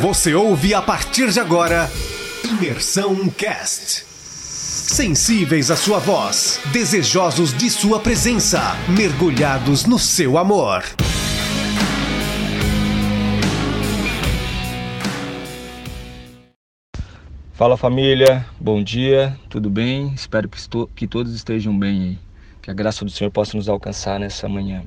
[0.00, 1.90] Você ouve a partir de agora
[2.44, 4.04] Imersão Cast.
[4.04, 10.84] Sensíveis à sua voz, desejosos de sua presença, mergulhados no seu amor.
[17.54, 20.12] Fala família, bom dia, tudo bem?
[20.14, 22.18] Espero que, estou, que todos estejam bem aí.
[22.60, 24.82] Que a graça do Senhor possa nos alcançar nessa manhã.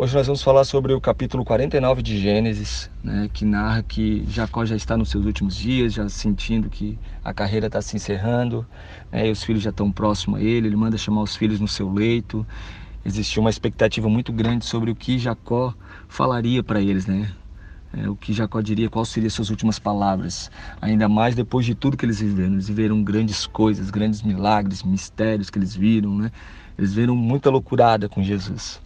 [0.00, 4.64] Hoje nós vamos falar sobre o capítulo 49 de Gênesis, né, que narra que Jacó
[4.64, 8.64] já está nos seus últimos dias, já sentindo que a carreira está se encerrando,
[9.10, 11.66] né, e os filhos já estão próximos a ele, ele manda chamar os filhos no
[11.66, 12.46] seu leito.
[13.04, 15.74] Existia uma expectativa muito grande sobre o que Jacó
[16.06, 17.32] falaria para eles, né?
[17.92, 20.48] É, o que Jacó diria, quais seriam suas últimas palavras,
[20.80, 22.52] ainda mais depois de tudo que eles viveram.
[22.52, 26.30] Eles viveram grandes coisas, grandes milagres, mistérios que eles viram, né?
[26.78, 28.80] Eles viram muita loucurada com Jesus.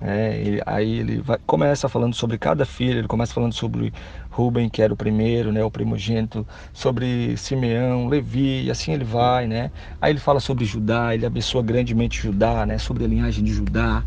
[0.00, 3.92] É, ele, aí ele vai, começa falando sobre cada filho, ele começa falando sobre
[4.30, 9.48] Rubem, que era o primeiro, né, o primogênito, sobre Simeão, Levi, e assim ele vai,
[9.48, 9.72] né?
[10.00, 14.04] Aí ele fala sobre Judá, ele abençoa grandemente Judá, né, sobre a linhagem de Judá.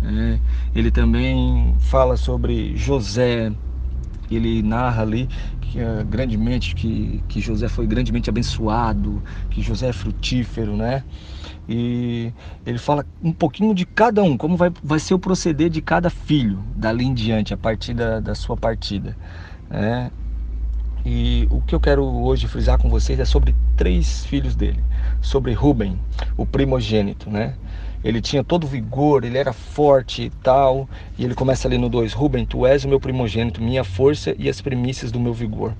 [0.00, 0.40] Né?
[0.74, 3.52] Ele também fala sobre José,
[4.34, 5.28] ele narra ali
[5.60, 11.04] que, uh, grandemente que, que José foi grandemente abençoado, que José é frutífero, né?
[11.68, 12.32] E
[12.64, 16.08] ele fala um pouquinho de cada um, como vai, vai ser o proceder de cada
[16.08, 19.16] filho dali em diante, a partir da, da sua partida.
[19.68, 20.10] Né?
[21.04, 24.82] E o que eu quero hoje frisar com vocês é sobre três filhos dele.
[25.20, 25.98] Sobre Rubem,
[26.36, 27.54] o primogênito, né?
[28.04, 30.88] Ele tinha todo o vigor, ele era forte e tal.
[31.18, 34.48] E ele começa ali no 2: Rubem, tu és o meu primogênito, minha força e
[34.48, 35.74] as primícias do meu vigor.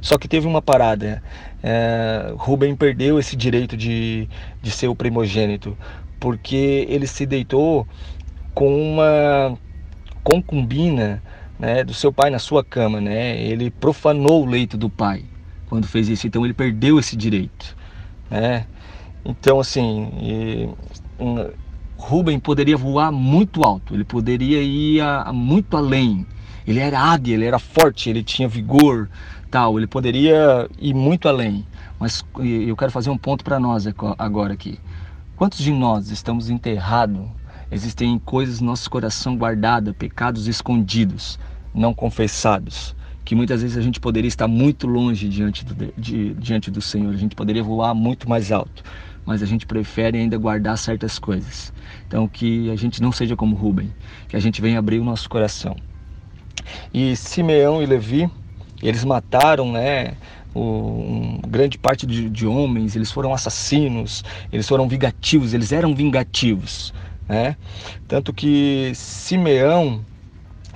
[0.00, 1.22] Só que teve uma parada.
[1.62, 4.28] É, Rubem perdeu esse direito de,
[4.62, 5.76] de ser o primogênito,
[6.18, 7.86] porque ele se deitou
[8.54, 9.58] com uma
[10.24, 11.22] concubina
[11.58, 13.00] né, do seu pai na sua cama.
[13.00, 13.38] Né?
[13.40, 15.24] Ele profanou o leito do pai
[15.68, 17.76] quando fez isso, então ele perdeu esse direito.
[18.30, 18.66] Né?
[19.24, 20.68] Então, assim, e,
[21.18, 21.50] um,
[21.96, 26.26] Rubem poderia voar muito alto, ele poderia ir a, a muito além.
[26.66, 29.08] Ele era águia, ele era forte, ele tinha vigor,
[29.50, 31.64] tal, ele poderia ir muito além.
[31.98, 33.86] Mas eu quero fazer um ponto para nós
[34.18, 34.78] agora aqui.
[35.36, 37.26] Quantos de nós estamos enterrados?
[37.70, 41.38] Existem coisas no nosso coração guardadas, pecados escondidos,
[41.74, 46.70] não confessados, que muitas vezes a gente poderia estar muito longe diante do, de, diante
[46.70, 48.84] do Senhor, a gente poderia voar muito mais alto,
[49.26, 51.72] mas a gente prefere ainda guardar certas coisas.
[52.06, 53.92] Então que a gente não seja como Rubem,
[54.28, 55.76] que a gente venha abrir o nosso coração.
[56.94, 58.30] E Simeão e Levi,
[58.82, 60.14] eles mataram, né?
[60.54, 66.94] Um, grande parte de, de homens, eles foram assassinos, eles foram vingativos, eles eram vingativos,
[67.28, 67.56] né?
[68.08, 70.02] Tanto que Simeão,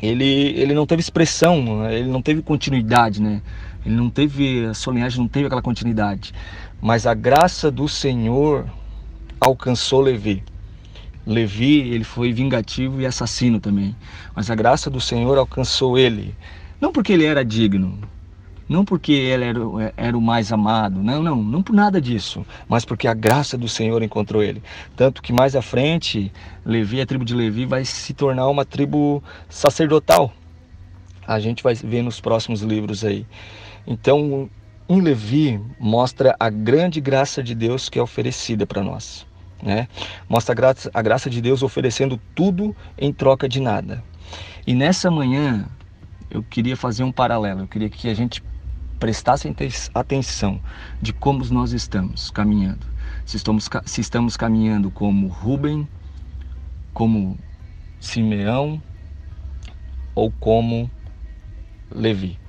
[0.03, 3.41] ele, ele não teve expressão, ele não teve continuidade, né?
[3.84, 6.34] Ele não teve, a sua linhagem não teve aquela continuidade.
[6.80, 8.66] Mas a graça do Senhor
[9.41, 10.42] alcançou Levi.
[11.26, 13.94] Levi, ele foi vingativo e assassino também.
[14.34, 16.34] Mas a graça do Senhor alcançou ele.
[16.80, 17.98] Não porque ele era digno,
[18.70, 19.60] não porque ele era,
[19.96, 23.69] era o mais amado, não, não, não por nada disso, mas porque a graça do
[23.69, 24.62] Senhor encontrou ele.
[24.94, 26.32] Tanto que mais à frente,
[26.64, 30.32] Levi, a tribo de Levi, vai se tornar uma tribo sacerdotal.
[31.26, 33.26] A gente vai ver nos próximos livros aí.
[33.86, 34.48] Então,
[34.90, 39.24] em Levi, mostra a grande graça de Deus que é oferecida para nós.
[39.62, 39.86] Né?
[40.28, 44.02] Mostra a graça, a graça de Deus oferecendo tudo em troca de nada.
[44.66, 45.68] E nessa manhã,
[46.28, 48.42] eu queria fazer um paralelo, eu queria que a gente
[48.98, 49.48] prestasse
[49.94, 50.60] atenção
[51.00, 52.84] de como nós estamos caminhando.
[53.24, 55.88] Se estamos, se estamos caminhando como Rubem,
[56.92, 57.38] como
[58.00, 58.82] Simeão
[60.16, 60.90] ou como
[61.92, 62.39] Levi.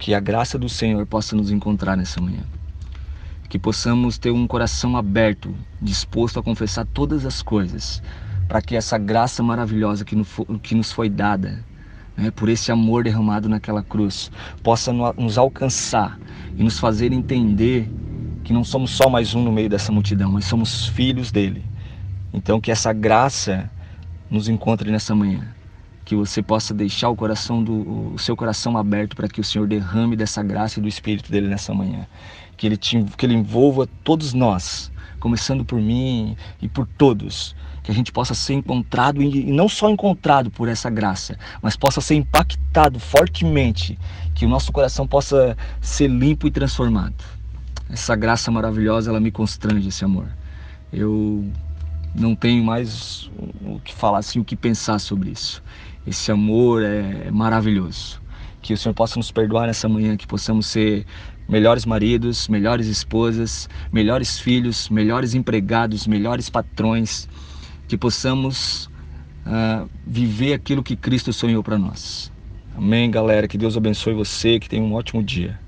[0.00, 2.42] Que a graça do Senhor possa nos encontrar nessa manhã.
[3.48, 8.02] Que possamos ter um coração aberto, disposto a confessar todas as coisas,
[8.48, 11.64] para que essa graça maravilhosa que nos foi dada
[12.16, 14.30] né, por esse amor derramado naquela cruz,
[14.62, 16.18] possa nos alcançar
[16.56, 17.88] e nos fazer entender
[18.42, 21.64] que não somos só mais um no meio dessa multidão, mas somos filhos dele.
[22.32, 23.70] Então que essa graça
[24.30, 25.48] nos encontre nessa manhã,
[26.10, 29.68] que você possa deixar o coração do o seu coração aberto para que o Senhor
[29.68, 32.04] derrame dessa graça e do espírito dele nessa manhã,
[32.56, 34.90] que ele te, que ele envolva todos nós,
[35.20, 37.54] começando por mim e por todos,
[37.84, 42.00] que a gente possa ser encontrado e não só encontrado por essa graça, mas possa
[42.00, 43.96] ser impactado fortemente,
[44.34, 47.14] que o nosso coração possa ser limpo e transformado.
[47.88, 50.26] Essa graça maravilhosa, ela me constrange esse amor.
[50.92, 51.48] Eu
[52.16, 53.30] não tenho mais
[53.62, 55.62] o que falar assim, o que pensar sobre isso.
[56.06, 58.20] Esse amor é maravilhoso.
[58.62, 61.06] Que o Senhor possa nos perdoar nessa manhã, que possamos ser
[61.48, 67.28] melhores maridos, melhores esposas, melhores filhos, melhores empregados, melhores patrões,
[67.88, 68.86] que possamos
[69.46, 72.30] uh, viver aquilo que Cristo sonhou para nós.
[72.76, 73.48] Amém, galera.
[73.48, 75.58] Que Deus abençoe você, que tenha um ótimo dia.